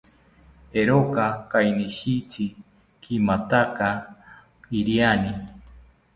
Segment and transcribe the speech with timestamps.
[0.77, 2.45] Eeroka kainishitzi
[3.01, 3.87] kimataka
[4.79, 5.33] iriani